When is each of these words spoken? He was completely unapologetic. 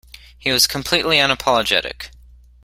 He 0.35 0.51
was 0.51 0.65
completely 0.65 1.17
unapologetic. 1.17 2.09